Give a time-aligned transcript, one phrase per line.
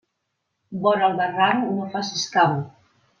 [0.85, 2.57] Vora el barranc no facis camp.